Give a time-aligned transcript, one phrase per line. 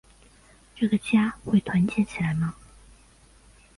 [0.75, 2.55] 这个家会团结起来呢？